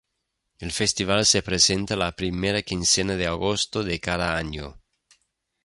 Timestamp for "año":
4.35-4.81